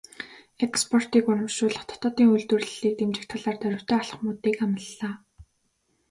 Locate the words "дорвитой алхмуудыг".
3.61-4.55